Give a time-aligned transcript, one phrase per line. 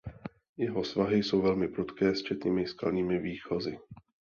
[0.57, 3.77] Jeho svahy jsou velmi prudké s četnými skalními výchozy.